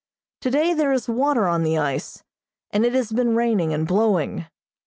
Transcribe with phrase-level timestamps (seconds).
[0.39, 2.23] Today there is water on the ice,
[2.71, 4.47] and it has been raining and blowing.